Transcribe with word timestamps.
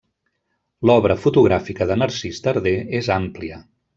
L'obra 0.89 1.17
fotogràfica 1.25 1.87
de 1.91 1.99
Narcís 2.03 2.39
Darder 2.47 2.75
és 3.01 3.13
àmplia. 3.21 3.63